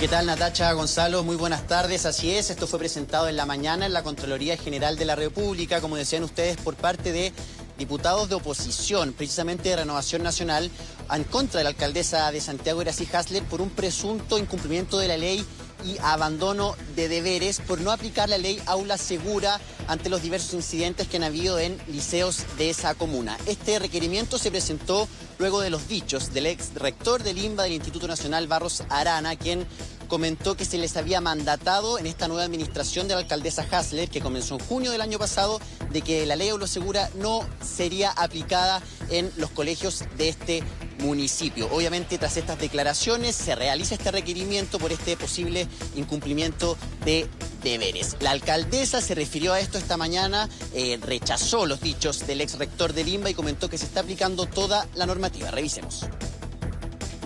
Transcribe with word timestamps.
¿Qué 0.00 0.08
tal 0.08 0.24
Natacha 0.24 0.72
Gonzalo? 0.72 1.22
Muy 1.24 1.36
buenas 1.36 1.66
tardes. 1.66 2.06
Así 2.06 2.32
es, 2.32 2.48
esto 2.48 2.66
fue 2.66 2.78
presentado 2.78 3.28
en 3.28 3.36
la 3.36 3.44
mañana 3.44 3.84
en 3.84 3.92
la 3.92 4.02
Contraloría 4.02 4.56
General 4.56 4.96
de 4.96 5.04
la 5.04 5.14
República, 5.14 5.82
como 5.82 5.96
decían 5.96 6.22
ustedes, 6.22 6.56
por 6.56 6.74
parte 6.74 7.12
de 7.12 7.34
diputados 7.76 8.30
de 8.30 8.36
oposición, 8.36 9.12
precisamente 9.12 9.68
de 9.68 9.76
Renovación 9.76 10.22
Nacional, 10.22 10.70
en 11.14 11.24
contra 11.24 11.58
de 11.58 11.64
la 11.64 11.70
alcaldesa 11.70 12.32
de 12.32 12.40
Santiago, 12.40 12.80
Gracie 12.80 13.06
Hasler, 13.12 13.42
por 13.42 13.60
un 13.60 13.68
presunto 13.68 14.38
incumplimiento 14.38 14.98
de 14.98 15.08
la 15.08 15.18
ley 15.18 15.44
y 15.84 15.98
abandono 16.02 16.76
de 16.96 17.08
deberes 17.08 17.60
por 17.60 17.80
no 17.80 17.90
aplicar 17.90 18.28
la 18.28 18.38
ley 18.38 18.60
aula 18.66 18.98
segura 18.98 19.60
ante 19.88 20.08
los 20.08 20.22
diversos 20.22 20.54
incidentes 20.54 21.08
que 21.08 21.16
han 21.16 21.24
habido 21.24 21.58
en 21.58 21.78
liceos 21.88 22.44
de 22.58 22.70
esa 22.70 22.94
comuna. 22.94 23.36
Este 23.46 23.78
requerimiento 23.78 24.38
se 24.38 24.50
presentó 24.50 25.08
luego 25.38 25.60
de 25.60 25.70
los 25.70 25.88
dichos 25.88 26.32
del 26.32 26.46
ex 26.46 26.74
rector 26.74 27.22
del 27.22 27.38
INBA 27.38 27.64
del 27.64 27.72
Instituto 27.72 28.06
Nacional 28.06 28.46
Barros 28.46 28.84
Arana, 28.88 29.36
quien 29.36 29.66
comentó 30.10 30.56
que 30.56 30.64
se 30.64 30.76
les 30.76 30.96
había 30.96 31.20
mandatado 31.20 31.98
en 31.98 32.06
esta 32.06 32.26
nueva 32.26 32.42
administración 32.42 33.06
de 33.06 33.14
la 33.14 33.20
alcaldesa 33.20 33.64
Hasler, 33.70 34.10
que 34.10 34.20
comenzó 34.20 34.56
en 34.56 34.66
junio 34.66 34.90
del 34.90 35.00
año 35.00 35.18
pasado, 35.18 35.60
de 35.92 36.02
que 36.02 36.26
la 36.26 36.34
ley 36.34 36.48
aula 36.48 36.66
segura 36.66 37.08
no 37.14 37.46
sería 37.64 38.10
aplicada 38.10 38.82
en 39.08 39.30
los 39.36 39.50
colegios 39.50 40.04
de 40.18 40.28
este 40.28 40.62
municipio. 40.98 41.68
Obviamente, 41.72 42.18
tras 42.18 42.36
estas 42.36 42.58
declaraciones, 42.58 43.36
se 43.36 43.54
realiza 43.54 43.94
este 43.94 44.10
requerimiento 44.10 44.80
por 44.80 44.90
este 44.90 45.16
posible 45.16 45.68
incumplimiento 45.94 46.76
de 47.04 47.28
deberes. 47.62 48.16
La 48.20 48.32
alcaldesa 48.32 49.00
se 49.00 49.14
refirió 49.14 49.52
a 49.52 49.60
esto 49.60 49.78
esta 49.78 49.96
mañana, 49.96 50.48
eh, 50.74 50.98
rechazó 51.00 51.66
los 51.66 51.80
dichos 51.80 52.26
del 52.26 52.40
ex 52.40 52.58
rector 52.58 52.92
de 52.92 53.04
Limba 53.04 53.30
y 53.30 53.34
comentó 53.34 53.70
que 53.70 53.78
se 53.78 53.84
está 53.84 54.00
aplicando 54.00 54.46
toda 54.46 54.88
la 54.96 55.06
normativa. 55.06 55.52
Revisemos. 55.52 56.04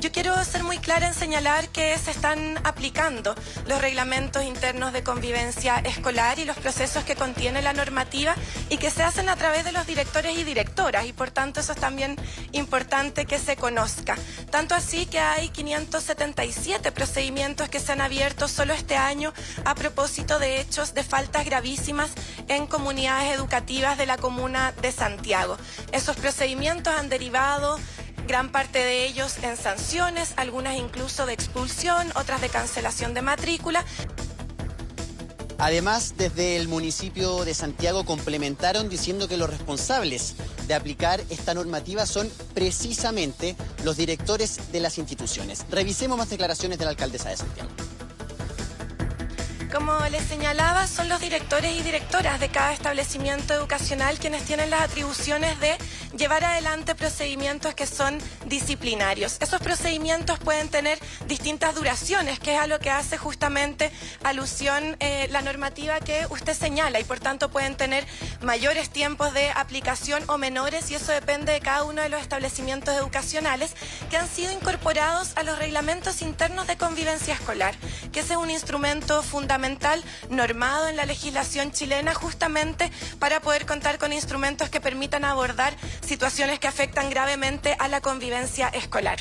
Yo 0.05 0.13
quiero 0.13 0.45
ser 0.45 0.65
muy 0.65 0.77
clara 0.77 1.07
en 1.07 1.15
señalar 1.15 1.71
que 1.71 1.97
se 1.97 2.11
están 2.11 2.61
aplicando 2.63 3.35
los 3.67 3.81
reglamentos 3.81 4.45
internos 4.45 4.93
de 4.93 5.03
convivencia 5.03 5.79
escolar 5.79 6.39
y 6.39 6.45
los 6.45 6.59
procesos 6.59 7.05
que 7.05 7.17
contiene 7.17 7.63
la 7.63 7.73
normativa 7.73 8.35
y 8.69 8.77
que 8.77 8.91
se 8.91 9.03
hacen 9.03 9.31
a 9.31 9.37
través 9.37 9.65
de 9.65 9.73
los 9.73 9.87
directores 9.87 10.37
y 10.37 10.45
directoras 10.45 11.07
y 11.07 11.15
por 11.15 11.31
tanto 11.31 11.61
eso 11.61 11.73
es 11.73 11.81
también 11.81 12.17
importante 12.53 13.25
que 13.25 13.39
se 13.39 13.57
conozca. 13.57 14.15
Tanto 14.51 14.75
así 14.75 15.07
que 15.07 15.21
hay 15.21 15.49
577 15.49 16.93
procedimientos 16.93 17.71
que 17.71 17.81
se 17.81 17.93
han 17.93 18.03
abierto 18.03 18.47
solo 18.47 18.75
este 18.75 18.97
año 18.97 19.33
a 19.65 19.75
propósito 19.75 20.39
de 20.39 20.61
hechos 20.61 20.93
de 20.93 21.03
faltas 21.03 21.47
gravísimas 21.47 22.11
en 22.49 22.67
comunidades 22.67 23.35
educativas 23.35 23.97
de 23.97 24.05
la 24.05 24.19
comuna 24.19 24.75
de 24.83 24.93
Santiago. 24.93 25.57
Esos 25.93 26.15
procedimientos 26.17 26.93
han 26.95 27.09
derivado 27.09 27.79
gran 28.27 28.51
parte 28.51 28.79
de 28.79 29.07
ellos 29.07 29.37
en 29.43 29.57
sanciones, 29.57 30.35
algunas 30.37 30.77
incluso 30.77 31.27
de 31.27 31.33
expulsión, 31.33 32.11
otras 32.15 32.41
de 32.41 32.49
cancelación 32.49 33.15
de 33.15 33.23
matrícula. 33.23 33.85
Además, 35.59 36.15
desde 36.17 36.57
el 36.57 36.69
municipio 36.69 37.45
de 37.45 37.55
Santiago 37.55 38.05
complementaron 38.05 38.89
diciendo 38.89 39.29
que 39.29 39.37
los 39.37 39.49
responsables 39.49 40.35
de 40.67 40.75
aplicar 40.75 41.23
esta 41.31 41.55
normativa 41.55 42.07
son 42.07 42.29
precisamente 42.55 43.57
los 43.85 43.97
directores 43.97 44.73
de 44.73 44.81
las 44.81 44.99
instituciones. 44.99 45.65
Revisemos 45.71 46.19
más 46.19 46.29
declaraciones 46.29 46.79
de 46.79 46.85
la 46.85 46.91
alcaldesa 46.91 47.31
de 47.31 47.37
Santiago. 47.37 47.71
Como 49.75 49.99
les 50.09 50.23
señalaba, 50.29 50.87
son 50.87 51.09
los 51.09 51.21
directores 51.21 51.75
y 51.75 51.83
directoras 51.83 52.39
de 52.39 52.49
cada 52.49 52.73
establecimiento 52.73 53.55
educacional 53.55 54.21
quienes 54.21 54.45
tienen 54.45 54.71
las 54.71 54.83
atribuciones 54.83 55.59
de 55.59 55.77
llevar 56.17 56.45
adelante 56.45 56.95
procedimientos 56.95 57.75
que 57.75 57.85
son 57.85 58.21
disciplinarios. 58.47 59.37
Esos 59.41 59.61
procedimientos 59.61 60.39
pueden 60.39 60.69
tener 60.69 61.01
distintas 61.27 61.75
duraciones, 61.75 62.39
que 62.39 62.55
es 62.55 62.61
a 62.61 62.69
lo 62.69 62.79
que 62.79 62.93
hace 62.93 63.19
justamente 63.19 63.91
alusión 64.23 64.97
eh, 65.01 65.27
la 65.33 65.43
normativa 65.43 65.99
que 65.99 66.25
usted 66.31 66.55
señala 66.55 67.01
y 67.01 67.05
por 67.05 67.19
tanto 67.19 67.51
pueden 67.51 67.75
tener 67.75 68.07
mayores 68.43 68.91
tiempos 68.91 69.35
de 69.35 69.51
aplicación 69.51 70.23
o 70.29 70.39
menores 70.39 70.89
y 70.93 70.95
eso 70.95 71.11
depende 71.11 71.51
de 71.51 71.59
cada 71.59 71.83
uno 71.83 72.01
de 72.01 72.11
los 72.11 72.21
establecimientos 72.21 72.95
educacionales 72.95 73.75
que 74.09 74.19
han 74.19 74.29
sido 74.29 74.53
incorporados 74.53 75.33
a 75.35 75.43
los 75.43 75.59
reglamentos 75.59 76.23
internos 76.23 76.69
de 76.69 76.77
convivencia 76.77 77.35
escolar, 77.35 77.75
que 78.13 78.21
ese 78.21 78.35
es 78.35 78.39
un 78.39 78.53
instrumento 78.53 79.21
fundamental 79.25 79.64
normado 80.29 80.89
en 80.89 80.97
la 80.97 81.07
legislación 81.07 81.73
chilena 81.73 82.15
justamente 82.15 82.91
para 83.19 83.41
poder 83.41 83.67
contar 83.67 83.99
con 83.99 84.13
instrumentos 84.13 84.69
que 84.69 84.81
permitan 84.81 85.25
abordar 85.25 85.75
situaciones 86.07 86.59
que 86.59 86.69
afectan 86.69 87.11
gravemente 87.11 87.77
a 87.79 87.89
la 87.89 88.01
convivencia 88.01 88.69
escolar. 88.69 89.19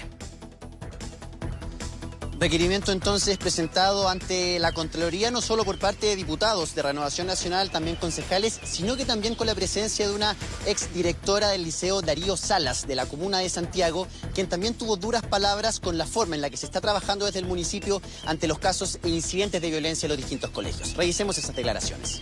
Requerimiento 2.43 2.91
entonces 2.91 3.37
presentado 3.37 4.09
ante 4.09 4.59
la 4.59 4.73
Contraloría 4.73 5.31
no 5.31 5.39
solo 5.39 5.63
por 5.63 5.79
parte 5.79 6.07
de 6.07 6.17
diputados 6.17 6.75
de 6.75 6.81
Renovación 6.81 7.25
Nacional, 7.25 7.71
también 7.71 7.95
concejales, 7.95 8.59
sino 8.65 8.97
que 8.97 9.05
también 9.05 9.35
con 9.35 9.47
la 9.47 9.55
presencia 9.55 10.05
de 10.09 10.13
una 10.13 10.35
exdirectora 10.65 11.47
del 11.47 11.63
Liceo 11.63 12.01
Darío 12.01 12.35
Salas 12.35 12.85
de 12.85 12.95
la 12.95 13.05
Comuna 13.05 13.37
de 13.37 13.47
Santiago, 13.47 14.09
quien 14.35 14.49
también 14.49 14.73
tuvo 14.73 14.97
duras 14.97 15.21
palabras 15.21 15.79
con 15.79 15.97
la 15.97 16.05
forma 16.05 16.35
en 16.35 16.41
la 16.41 16.49
que 16.49 16.57
se 16.57 16.65
está 16.65 16.81
trabajando 16.81 17.25
desde 17.25 17.39
el 17.39 17.45
municipio 17.45 18.01
ante 18.25 18.49
los 18.49 18.59
casos 18.59 18.99
e 19.01 19.07
incidentes 19.07 19.61
de 19.61 19.69
violencia 19.69 20.07
en 20.07 20.09
los 20.09 20.17
distintos 20.17 20.49
colegios. 20.49 20.97
Revisemos 20.97 21.37
esas 21.37 21.55
declaraciones. 21.55 22.19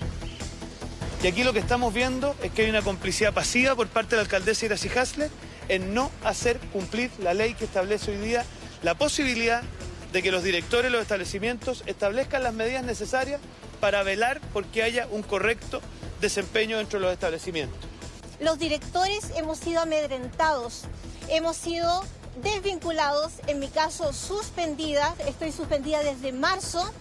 Y 1.24 1.26
aquí 1.26 1.44
lo 1.44 1.52
que 1.52 1.58
estamos 1.58 1.96
viendo 1.96 2.36
es 2.44 2.52
que 2.52 2.62
hay 2.62 2.70
una 2.70 2.84
complicidad 2.84 3.34
pasiva 3.34 3.76
por 3.76 3.88
parte 3.88 4.12
de 4.12 4.18
la 4.18 4.22
alcaldesa 4.22 4.68
Iracy 4.68 4.90
Hasler 4.90 5.32
en 5.68 5.96
no 5.96 6.12
hacer 6.24 6.59
cumplir 6.72 7.09
la 7.18 7.34
ley 7.34 7.56
que 7.56 7.66
establece 7.66 8.12
hoy 8.12 8.18
día 8.18 8.46
la 8.84 8.96
posibilidad 8.96 9.64
de 10.11 10.22
que 10.22 10.31
los 10.31 10.44
directores 10.44 10.85
de 10.85 10.89
los 10.91 11.01
establecimientos 11.01 11.83
establezcan 11.85 12.44
las 12.44 12.53
medidas 12.53 12.83
necesarias 12.83 13.39
para 13.79 14.03
velar 14.03 14.41
por 14.53 14.66
que 14.66 14.83
haya 14.83 15.07
un 15.09 15.23
correcto 15.23 15.81
desempeño 16.19 16.77
dentro 16.77 16.99
de 16.99 17.05
los 17.05 17.13
establecimientos. 17.13 17.79
Los 18.39 18.59
directores 18.59 19.31
hemos 19.35 19.59
sido 19.59 19.81
amedrentados, 19.81 20.83
hemos 21.29 21.57
sido 21.57 22.03
desvinculados, 22.41 23.33
en 23.47 23.59
mi 23.59 23.67
caso 23.67 24.13
suspendida, 24.13 25.16
estoy 25.27 25.51
suspendida 25.51 26.01
desde 26.03 26.31
marzo, 26.31 26.91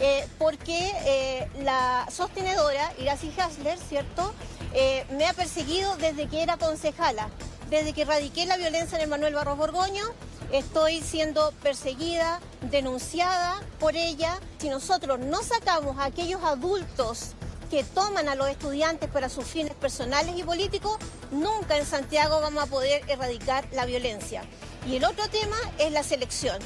eh, 0.00 0.26
porque 0.38 0.92
eh, 1.04 1.48
la 1.62 2.06
sostenedora, 2.10 2.92
Iracy 2.98 3.32
Hasler, 3.38 3.78
¿cierto?, 3.78 4.32
eh, 4.74 5.04
me 5.10 5.26
ha 5.26 5.32
perseguido 5.32 5.96
desde 5.96 6.28
que 6.28 6.42
era 6.42 6.56
concejala, 6.56 7.28
desde 7.70 7.92
que 7.92 8.04
radiqué 8.04 8.46
la 8.46 8.56
violencia 8.56 8.96
en 8.96 9.04
el 9.04 9.08
Manuel 9.08 9.34
Barros 9.34 9.56
Borgoño, 9.56 10.04
estoy 10.52 11.00
siendo 11.02 11.52
perseguida, 11.62 12.40
denunciada 12.70 13.60
por 13.78 13.96
ella. 13.96 14.38
Si 14.58 14.68
nosotros 14.68 15.18
no 15.18 15.42
sacamos 15.42 15.98
a 15.98 16.04
aquellos 16.04 16.42
adultos 16.42 17.32
que 17.70 17.84
toman 17.84 18.28
a 18.28 18.34
los 18.34 18.48
estudiantes 18.48 19.10
para 19.10 19.28
sus 19.28 19.44
fines 19.44 19.74
personales 19.74 20.34
y 20.36 20.42
políticos, 20.42 20.96
nunca 21.30 21.76
en 21.76 21.84
Santiago 21.84 22.40
vamos 22.40 22.64
a 22.64 22.66
poder 22.66 23.02
erradicar 23.08 23.68
la 23.72 23.84
violencia. 23.84 24.42
Y 24.86 24.96
el 24.96 25.04
otro 25.04 25.28
tema 25.28 25.56
es 25.78 25.92
la 25.92 26.02
selección. 26.02 26.58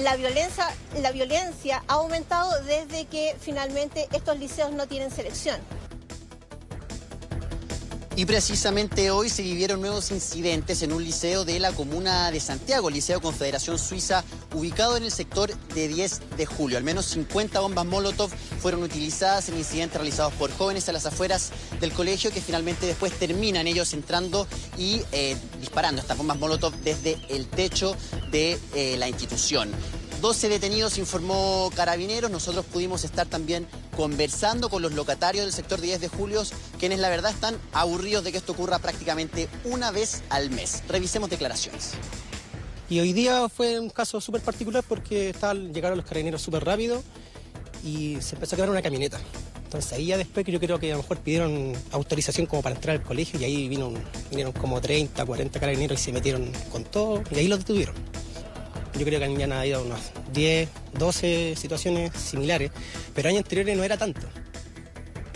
La 0.00 0.16
violencia, 0.16 0.68
la 1.00 1.10
violencia 1.10 1.82
ha 1.88 1.94
aumentado 1.94 2.62
desde 2.64 3.06
que 3.06 3.34
finalmente 3.40 4.06
estos 4.12 4.38
liceos 4.38 4.70
no 4.72 4.86
tienen 4.86 5.10
selección. 5.10 5.58
Y 8.18 8.24
precisamente 8.24 9.10
hoy 9.10 9.28
se 9.28 9.42
vivieron 9.42 9.82
nuevos 9.82 10.10
incidentes 10.10 10.80
en 10.80 10.90
un 10.90 11.04
liceo 11.04 11.44
de 11.44 11.60
la 11.60 11.72
comuna 11.72 12.30
de 12.30 12.40
Santiago, 12.40 12.88
Liceo 12.88 13.20
Confederación 13.20 13.78
Suiza, 13.78 14.24
ubicado 14.54 14.96
en 14.96 15.02
el 15.04 15.10
sector 15.10 15.54
de 15.74 15.86
10 15.86 16.22
de 16.38 16.46
julio. 16.46 16.78
Al 16.78 16.84
menos 16.84 17.04
50 17.04 17.60
bombas 17.60 17.84
Molotov 17.84 18.30
fueron 18.58 18.82
utilizadas 18.82 19.50
en 19.50 19.58
incidentes 19.58 19.98
realizados 19.98 20.32
por 20.32 20.50
jóvenes 20.50 20.88
a 20.88 20.92
las 20.92 21.04
afueras 21.04 21.50
del 21.78 21.92
colegio 21.92 22.32
que 22.32 22.40
finalmente 22.40 22.86
después 22.86 23.12
terminan 23.12 23.66
ellos 23.66 23.92
entrando 23.92 24.46
y 24.78 25.02
eh, 25.12 25.36
disparando 25.60 26.00
estas 26.00 26.16
bombas 26.16 26.38
Molotov 26.38 26.74
desde 26.76 27.18
el 27.28 27.46
techo 27.46 27.94
de 28.30 28.58
eh, 28.74 28.96
la 28.96 29.10
institución. 29.10 29.70
12 30.20 30.48
detenidos, 30.48 30.98
informó 30.98 31.70
Carabineros. 31.74 32.30
Nosotros 32.30 32.64
pudimos 32.66 33.04
estar 33.04 33.26
también 33.26 33.66
conversando 33.96 34.68
con 34.68 34.82
los 34.82 34.92
locatarios 34.92 35.44
del 35.44 35.52
sector 35.52 35.80
10 35.80 36.00
de 36.00 36.08
julio, 36.08 36.42
quienes 36.78 36.98
la 36.98 37.08
verdad 37.08 37.32
están 37.32 37.56
aburridos 37.72 38.24
de 38.24 38.32
que 38.32 38.38
esto 38.38 38.52
ocurra 38.52 38.78
prácticamente 38.78 39.48
una 39.64 39.90
vez 39.90 40.22
al 40.30 40.50
mes. 40.50 40.82
Revisemos 40.88 41.30
declaraciones. 41.30 41.92
Y 42.88 43.00
hoy 43.00 43.12
día 43.12 43.48
fue 43.48 43.80
un 43.80 43.90
caso 43.90 44.20
súper 44.20 44.40
particular 44.40 44.84
porque 44.86 45.34
llegaron 45.72 45.98
los 45.98 46.06
carabineros 46.06 46.40
súper 46.40 46.64
rápido 46.64 47.02
y 47.84 48.18
se 48.20 48.36
empezó 48.36 48.54
a 48.54 48.56
quedar 48.56 48.70
una 48.70 48.82
camioneta. 48.82 49.18
Entonces 49.64 49.92
ahí 49.92 50.06
ya 50.06 50.16
después 50.16 50.46
yo 50.46 50.60
creo 50.60 50.78
que 50.78 50.92
a 50.92 50.96
lo 50.96 51.02
mejor 51.02 51.18
pidieron 51.18 51.72
autorización 51.90 52.46
como 52.46 52.62
para 52.62 52.76
entrar 52.76 52.96
al 52.96 53.02
colegio 53.02 53.40
y 53.40 53.44
ahí 53.44 53.68
vino, 53.68 53.92
vinieron 54.30 54.52
como 54.52 54.80
30, 54.80 55.26
40 55.26 55.58
carabineros 55.58 56.00
y 56.00 56.04
se 56.04 56.12
metieron 56.12 56.52
con 56.70 56.84
todo 56.84 57.22
y 57.32 57.38
ahí 57.38 57.48
los 57.48 57.58
detuvieron. 57.58 57.96
Yo 58.98 59.04
creo 59.04 59.20
que 59.20 59.36
ya 59.36 59.44
han 59.44 59.52
habido 59.52 59.82
unas 59.82 60.12
10, 60.32 60.68
12 60.98 61.54
situaciones 61.56 62.12
similares, 62.14 62.70
pero 63.14 63.28
años 63.28 63.42
anteriores 63.42 63.76
no 63.76 63.84
era 63.84 63.96
tanto. 63.96 64.26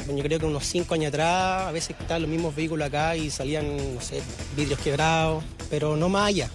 Yo 0.08 0.22
creo 0.22 0.40
que 0.40 0.46
unos 0.46 0.66
5 0.66 0.94
años 0.94 1.08
atrás 1.08 1.68
a 1.68 1.72
veces 1.72 1.94
estaban 1.98 2.22
los 2.22 2.30
mismos 2.30 2.54
vehículos 2.54 2.88
acá 2.88 3.16
y 3.16 3.30
salían, 3.30 3.94
no 3.94 4.00
sé, 4.00 4.22
vidrios 4.56 4.80
quebrados, 4.80 5.44
pero 5.68 5.96
no 5.96 6.08
más 6.08 6.28
allá. 6.28 6.50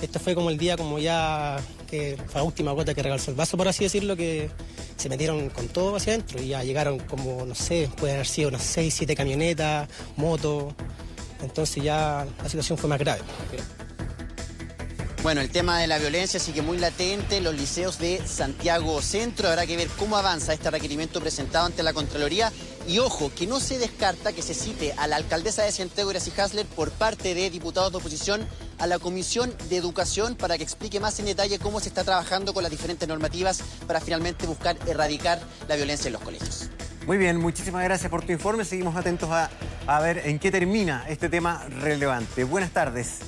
Este 0.00 0.18
fue 0.18 0.34
como 0.34 0.48
el 0.48 0.56
día 0.56 0.76
como 0.76 0.98
ya 0.98 1.58
que 1.88 2.16
fue 2.26 2.36
la 2.36 2.42
última 2.44 2.72
gota 2.72 2.94
que 2.94 3.02
regaló 3.02 3.22
el 3.26 3.34
vaso, 3.34 3.56
por 3.56 3.66
así 3.66 3.84
decirlo, 3.84 4.16
que 4.16 4.48
se 4.96 5.08
metieron 5.08 5.48
con 5.50 5.68
todo 5.68 5.96
hacia 5.96 6.14
adentro 6.14 6.40
y 6.40 6.48
ya 6.48 6.62
llegaron 6.62 6.98
como, 6.98 7.44
no 7.44 7.54
sé, 7.54 7.88
pueden 7.96 8.16
haber 8.16 8.26
sido 8.26 8.48
unas 8.50 8.62
6, 8.62 8.94
7 8.94 9.16
camionetas, 9.16 9.88
motos, 10.16 10.74
entonces 11.42 11.82
ya 11.82 12.26
la 12.42 12.48
situación 12.48 12.78
fue 12.78 12.88
más 12.88 12.98
grave. 12.98 13.22
Bueno, 15.28 15.42
el 15.42 15.50
tema 15.50 15.78
de 15.78 15.86
la 15.86 15.98
violencia 15.98 16.40
sigue 16.40 16.62
muy 16.62 16.78
latente 16.78 17.36
en 17.36 17.44
los 17.44 17.54
liceos 17.54 17.98
de 17.98 18.26
Santiago 18.26 19.02
Centro. 19.02 19.46
Habrá 19.46 19.66
que 19.66 19.76
ver 19.76 19.88
cómo 19.98 20.16
avanza 20.16 20.54
este 20.54 20.70
requerimiento 20.70 21.20
presentado 21.20 21.66
ante 21.66 21.82
la 21.82 21.92
Contraloría. 21.92 22.50
Y 22.86 22.98
ojo, 22.98 23.30
que 23.36 23.46
no 23.46 23.60
se 23.60 23.78
descarta 23.78 24.32
que 24.32 24.40
se 24.40 24.54
cite 24.54 24.94
a 24.96 25.06
la 25.06 25.16
alcaldesa 25.16 25.64
de 25.64 25.72
Santiago, 25.72 26.08
Gracie 26.08 26.32
Hasler, 26.34 26.64
por 26.64 26.90
parte 26.92 27.34
de 27.34 27.50
diputados 27.50 27.92
de 27.92 27.98
oposición 27.98 28.48
a 28.78 28.86
la 28.86 28.98
Comisión 28.98 29.54
de 29.68 29.76
Educación 29.76 30.34
para 30.34 30.56
que 30.56 30.64
explique 30.64 30.98
más 30.98 31.18
en 31.18 31.26
detalle 31.26 31.58
cómo 31.58 31.78
se 31.78 31.90
está 31.90 32.04
trabajando 32.04 32.54
con 32.54 32.62
las 32.62 32.72
diferentes 32.72 33.06
normativas 33.06 33.60
para 33.86 34.00
finalmente 34.00 34.46
buscar 34.46 34.78
erradicar 34.86 35.42
la 35.68 35.76
violencia 35.76 36.06
en 36.06 36.14
los 36.14 36.22
colegios. 36.22 36.70
Muy 37.06 37.18
bien, 37.18 37.36
muchísimas 37.36 37.84
gracias 37.84 38.10
por 38.10 38.24
tu 38.24 38.32
informe. 38.32 38.64
Seguimos 38.64 38.96
atentos 38.96 39.28
a, 39.30 39.50
a 39.86 40.00
ver 40.00 40.22
en 40.24 40.38
qué 40.38 40.50
termina 40.50 41.04
este 41.06 41.28
tema 41.28 41.66
relevante. 41.68 42.44
Buenas 42.44 42.70
tardes. 42.70 43.18